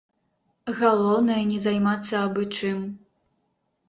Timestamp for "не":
1.49-1.59